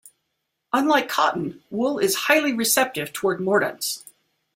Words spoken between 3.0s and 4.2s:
toward mordants.